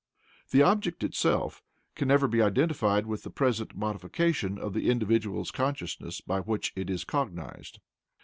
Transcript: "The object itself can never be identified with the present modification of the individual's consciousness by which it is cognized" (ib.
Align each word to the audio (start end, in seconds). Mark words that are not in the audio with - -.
"The 0.49 0.63
object 0.63 1.03
itself 1.03 1.61
can 1.93 2.07
never 2.07 2.27
be 2.27 2.41
identified 2.41 3.05
with 3.05 3.21
the 3.21 3.29
present 3.29 3.77
modification 3.77 4.57
of 4.57 4.73
the 4.73 4.89
individual's 4.89 5.51
consciousness 5.51 6.21
by 6.21 6.39
which 6.39 6.73
it 6.75 6.89
is 6.89 7.03
cognized" 7.03 7.75
(ib. 7.75 7.81